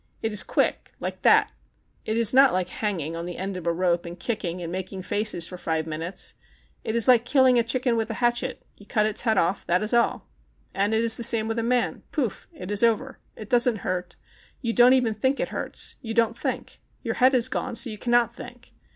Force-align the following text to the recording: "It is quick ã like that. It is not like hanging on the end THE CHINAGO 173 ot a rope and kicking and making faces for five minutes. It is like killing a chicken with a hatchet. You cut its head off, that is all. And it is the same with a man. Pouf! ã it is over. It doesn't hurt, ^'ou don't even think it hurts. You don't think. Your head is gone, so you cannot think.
"It 0.23 0.31
is 0.33 0.41
quick 0.41 0.93
ã 0.93 0.95
like 0.99 1.21
that. 1.21 1.51
It 2.05 2.17
is 2.17 2.33
not 2.33 2.53
like 2.53 2.69
hanging 2.69 3.15
on 3.15 3.27
the 3.27 3.37
end 3.37 3.53
THE 3.55 3.59
CHINAGO 3.59 3.69
173 3.69 3.69
ot 3.69 3.75
a 3.75 3.91
rope 3.91 4.05
and 4.07 4.19
kicking 4.59 4.63
and 4.63 4.71
making 4.71 5.03
faces 5.03 5.47
for 5.47 5.59
five 5.59 5.85
minutes. 5.85 6.33
It 6.83 6.95
is 6.95 7.07
like 7.07 7.23
killing 7.23 7.59
a 7.59 7.63
chicken 7.63 7.95
with 7.95 8.09
a 8.09 8.15
hatchet. 8.15 8.63
You 8.75 8.87
cut 8.87 9.05
its 9.05 9.21
head 9.21 9.37
off, 9.37 9.63
that 9.67 9.83
is 9.83 9.93
all. 9.93 10.25
And 10.73 10.95
it 10.95 11.03
is 11.03 11.17
the 11.17 11.23
same 11.23 11.47
with 11.47 11.59
a 11.59 11.61
man. 11.61 12.01
Pouf! 12.11 12.47
ã 12.51 12.61
it 12.61 12.71
is 12.71 12.81
over. 12.81 13.19
It 13.35 13.47
doesn't 13.47 13.81
hurt, 13.85 14.15
^'ou 14.65 14.73
don't 14.73 14.93
even 14.93 15.13
think 15.13 15.39
it 15.39 15.49
hurts. 15.49 15.97
You 16.01 16.15
don't 16.15 16.35
think. 16.35 16.79
Your 17.03 17.13
head 17.21 17.35
is 17.35 17.47
gone, 17.47 17.75
so 17.75 17.91
you 17.91 17.99
cannot 17.99 18.33
think. 18.33 18.73